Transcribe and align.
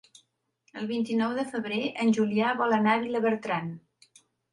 El 0.79 0.85
vint-i-nou 0.91 1.35
de 1.39 1.43
febrer 1.51 1.81
en 2.05 2.13
Julià 2.19 2.53
vol 2.63 2.73
anar 2.79 2.95
a 2.95 3.03
Vilabertran. 3.05 3.69